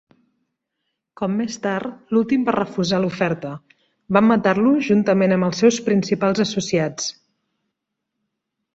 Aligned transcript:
"Com 1.21 1.35
més 1.41 1.57
tard 1.65 2.15
l'últim 2.17 2.47
va 2.47 2.55
refusar 2.57 3.03
l'oferta, 3.05 3.53
van 4.19 4.27
matar-lo 4.33 4.75
juntament 4.91 5.39
amb 5.39 5.51
els 5.51 5.65
seus 5.65 5.81
principals 5.91 6.47
associats." 6.49 7.17